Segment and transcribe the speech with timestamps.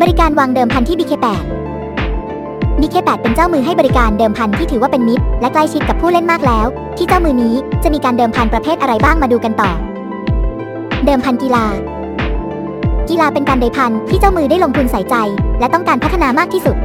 [0.00, 1.44] บริการวางเดิมพันที่ BK8
[2.80, 9.70] BK8 เป็นเจ้ามือให้บริการเดิมพันที่ถือว่าเป็นมิตร และใกล้ชิดกับผู้เล่นมากแล้ว ที่เจ้ามือนี้จะมีการเดิมพันประเภทอะไรบ้างมาดูกันต่อ
[11.06, 11.64] เดิมพันกีฬา
[13.08, 15.16] กีฬาเป็นการเดิมพันที่เจ้ามือได้ลงทุนใส่ใจ
[15.60, 16.76] และต้องการพัฒนามากที่สุด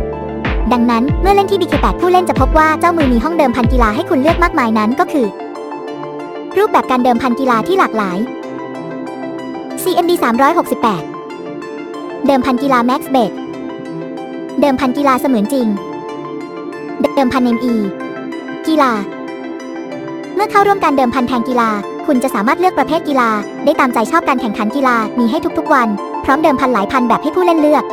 [0.73, 5.27] ดังนั้นเมื่อเล่นที่ BK8 ผู้เล่นจะพบว่าเจ้ามือมีห้องเดิมพันกีฬาให้คุณเลือกมากมายนั้นก็คือ
[6.57, 8.17] รูปแบบการเดิมพันกีฬาที่หลากหลาย
[9.83, 11.14] CMD 368
[12.27, 13.31] เดิมพันกีฬา Max Bet
[14.59, 15.67] เบดิมพันกีฬาเสมือนจริง
[17.15, 17.73] เดิมพัน ME
[18.67, 18.91] กีฬา
[20.35, 21.69] เมื่อเข้าร่วมการเดิมพันแทงกีฬา
[22.05, 23.29] คุณจะสามารถเลือกประเภทกีฬา
[23.65, 25.87] ได้ตามใจชอบการแข่งขันกีฬา มีให้ทุกๆวัน
[26.23, 27.83] พร้อมเดิมพันหลายพันแบบให้ผู้เล่นเลือก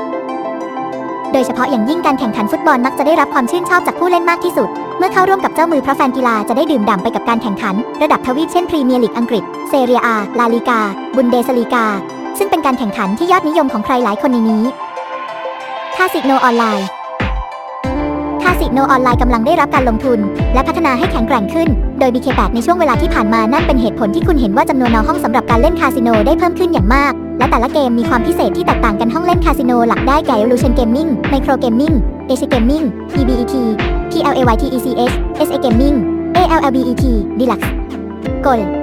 [1.32, 10.80] โดยเฉพาะอย่างยิ่งการแข่งขันฟุตบอลมักจะได้รับความชื่นชอบจากผู้เล่นมากที่สุด เมื่อเข้าร่วมกับเจ้ามือเพราะแฟนกีฬาจะได้ดื่มด่ำไปกับการแข่งขัน ระดับทวีปเช่นพรีเมียร์ลีกอังกฤษ เซเรียอา ลาลิกา
[11.16, 11.86] บุนเดสลีกา
[12.38, 14.64] ซึ่งเป็นการแข่งขันที่ยอดนิยมของใครหลายคนในนี้
[15.96, 16.86] คาสิโนออนไลน์
[18.42, 20.18] คาสิโนออนไลน์กำลังได้รับการลงทุน
[20.54, 31.94] และพัฒนาให้แข็งแกร่งขึ้น โดย BK8 ในช่วงเวลาที่ผ่านมานั่นเป็นเหตุผลที่คุณเห็นว่าจำนวนนอห้องสำหรับการเล่นคาสิโนได้เพิ่มขึ้นอย่างมาก และแต่ละเกมมีความพิเศษที่แตกต่างกันห้องเล่นคาสิโนหลักได้แก่ Evolution Gaming Micro Gaming
[32.28, 33.54] Asia Gaming PBET
[34.12, 35.12] PLAYTECS
[35.46, 35.96] SA Gaming
[36.36, 37.02] ALLBET
[37.38, 37.68] Deluxe
[38.44, 38.81] Gold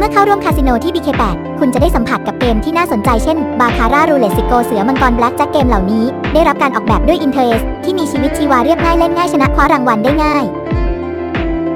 [0.00, 10.44] เมื่อเข้าร่วมคาสิโนที่ BK8 คุณจะได้สัมผัสกับเกมที่น่าสนใจเช่น บาคาร่ารูเล็ตซิโกเสือมังกรแบล็กแจ็คเกมเหล่านี้ ได้รับการออกแบบด้วยอินเทอร์เที่มีชีวิตชีวาเรียบง่ายเล่นง่ายชนะคว้ารางวัลได้ง่าย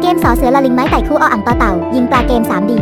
[0.00, 2.72] เกมสอเสือละลิงไม้ไต่คู่เอาอ่างต่อเต่า ยิงปลาเกม 3D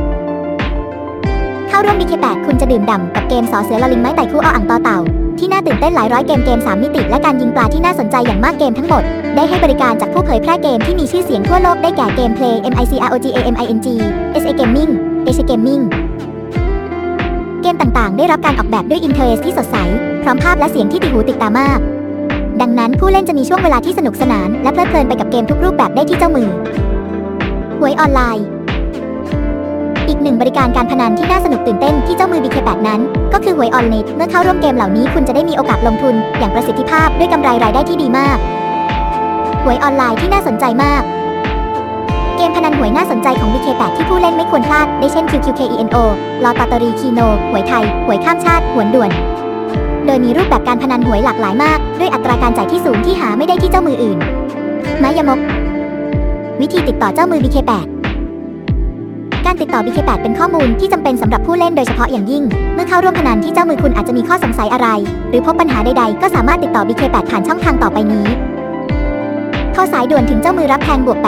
[1.68, 4.98] เข้าร่วม BK8 คุณจะดื่มด่ำกับเกมสอเสือละลิงไม้ไต่คู่เอาอ่างต่อเต่า
[5.38, 9.02] ที่น่าตื่นเต้นหลายร้อยเกมเกม 3 มิติ และการยิงปลาที่น่าสนใจอย่างมากเกมทั้งหมด
[9.36, 13.86] ได้ให้บริการจากผู้เผยแพร่เกมที่มีชื่อเสียงทั่วโลกได้แก่เกม Play MICROGAMING
[14.42, 15.84] SA Gaming Asia Gaming
[17.62, 19.76] เกมต่างๆ ได้รับการออกแบบด้วยอินเทอร์เอที่สดใส
[20.22, 21.78] พร้อมภาพและเสียงที่ติหูติดตามาก
[22.60, 26.48] ดังนั้นผู้เล่นจะมีช่วงเวลาที่สนุกสนาน และเพลิดเพลินไปกับเกมทุกรูปแบบได้ที่เจ้ามือ
[27.78, 28.46] หวยออนไลน์
[30.08, 33.00] อีกหนึ่งบริการการพนันที่น่าสนุกตื่นเต้นที่เจ้ามือ BK8 นั้น
[33.32, 38.38] ก็คือหวยออนไลน์เมื่อเข้าร่วมเกมเหล่านี้คุณจะได้มีโอกาสลงทุน อย่างประสิทธิภาพด้วยกำไรรายได้ที่ดีมาก
[39.64, 41.02] หวยออนไลน์ที่น่าสนใจมาก
[42.42, 45.96] กมพนันหวยน่าสนใจของ BK8 ที่ผู้เล่นไม่ควรพลาด ได้เช่น QQKENO
[46.44, 47.20] ลอตเตอรี่คีโน
[47.50, 49.10] หวยไทย หวยข้ามชาติหวนด่วน
[50.06, 54.18] โดยมีรูปแบบการพนันหวยหลากหลายมาก ด้วยอัตราการจ่ายที่สูงที่หาไม่ได้ที่เจ้ามืออื่น
[55.02, 55.38] มายมก
[56.60, 57.86] วิธีติดต่อเจ้ามือ BK8
[59.46, 62.42] การติดต่อ BK8 เป็นข้อมูลที่จำเป็นสำหรับผู้เล่นโดยเฉพาะอย่างยิ่ง
[62.74, 64.88] เมื่อเข้าร่วมพนันที่เจ้ามือคุณอาจจะมีข้อสงสัยอะไร
[65.30, 68.51] หรือพบปัญหาใดๆ ก็สามารถติดต่อ BK8 ผ่านช่องทางต่อไปนี้ข้
[69.82, 71.18] อสายด่วนถึงเจ้ามือรับแทงบวก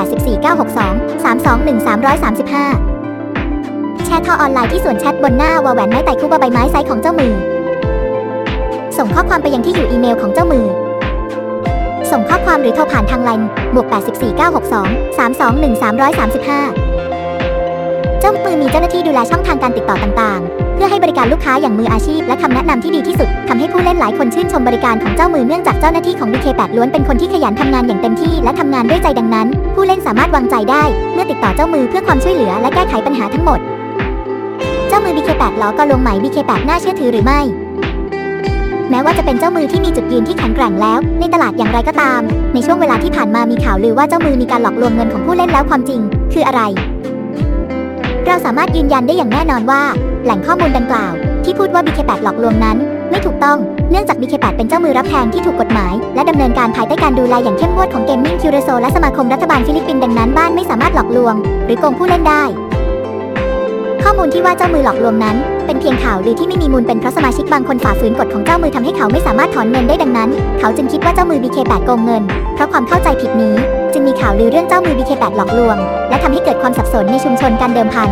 [0.56, 7.32] 84962 321 335 แชททอออนไลน์ที่ส่วนแชทบนหน้าวาแหวนไม้ไต่คู่บใบไม้ไซส์ของเจ้ามือ
[8.98, 10.66] ส่งข้อความไปยังที่อยู่อีเมลของเจ้ามือ
[12.10, 13.97] ส่งข้อความหรือโทรผ่านทางไลน์บวก 84962
[15.19, 30.82] 321 335 เจ้ามือมีเจ้าหน้าที่ดูแลช่องทางการติดต่อต่างๆ เพื่อให้บริการลูกค้าอย่างมืออาชีพ และคำแนะนำที่ดีที่สุดทำให้ผู้เล่นหลายคนชื่นชมบริการของเจ้ามือเนื่องจากเจ้าหน้าที่ของ BK8 ล้วนเป็นคนที่ขยันทำงานอย่างเต็มที่ และทำงานด้วยใจดังนั้น ผู้เล่นสามารถวางใจได้
[31.12, 33.60] เมื่อติดต่อเจ้ามือเพื่อความช่วยเหลือและแก้ไขปัญหาทั้งหมด
[34.88, 37.40] เจ้ามือ BK8 ล้อกอลงไหม BK8 น่าเชื่อถือหรือไม่
[38.90, 42.20] แม้ว่าจะเป็นเจ้ามือที่มีจุดยืนที่แข็งแกร่งแล้ว ในตลาดอย่างไรก็ตาม
[42.54, 46.00] ในช่วงเวลาที่ผ่านมามีข่าวลือว่าเจ้ามือมีการหลอกลวงเงินของผู้เล่นแล้วความจริง
[46.32, 46.62] คืออะไร
[48.26, 49.82] เราสามารถยืนยันได้อย่างแน่นอนว่า
[50.24, 51.12] แหล่งข้อมูลดังกล่าว
[51.44, 52.76] ที่พูดว่า BK8 หลอกลวงนั้น
[53.10, 53.58] ไม่ถูกต้อง
[53.90, 61.34] เนื่องจาก BK8 เป็นเจ้ามือรับแทนที่ถูกกฎหมาย และดำเนินการภายใต้การดูแลอย่างเข้มงวดของ Gaming c u r a s o และสมาคมรัฐบาลฟิลิปปินส์ดังนั้นบ้านไม่สามารถหลอกลวง
[61.66, 62.42] หรือโกงผู้เล่นได้
[64.02, 65.36] ข้อมูลที่ว่าเจ้ามือหลอกลวงนั้น
[65.66, 70.30] เป็นเพียงข่าวลือที่ไม่มีมูลเป็นเพราะสมาชิกบางคนฝ่าฝืนกฎของเจ้ามือทำให้เขาไม่สามารถถอนเงินได้ดังนั้น
[70.60, 72.22] เขาจึงคิดว่าเจ้ามือ BK8 โกงเงิน
[72.54, 73.54] เพราะความเข้าใจผิดนี้
[73.92, 75.76] จึงมีข่าวลือเรื่องเจ้ามือ BK8 หลอกลวง
[76.08, 78.10] และทำให้เกิดความสับสนในชุมชนการเดิมพัน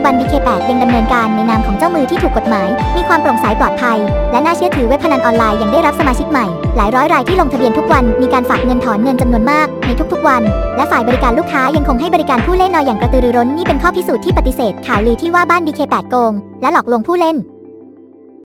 [0.00, 3.98] จุบัน BK8 ยังดำเนินการในนามของเจ้ามือที่ถูกกฎหมาย มีความโปร่งใสปลอดภัย
[4.32, 10.42] และน่าเชื่อถือเว็บพนันออนไลน์ยังได้รับสมาชิกใหม่ หลายร้อยรายที่ลงทะเบียนทุกวัน มีการฝากเงินถอนเงินจำนวนมากในทุกๆวัน
[10.76, 16.32] และฝ่ายบริการลูกค้ายังคงให้บริการผู้เล่นนอยอย่างกระตือรือร้นนี่เป็นข้อพิสูจน์ที่ปฏิเสธข่าวลือที่ว่าบ้าน BK8 โกง
[16.62, 17.36] และหลอกลวงผู้เล่น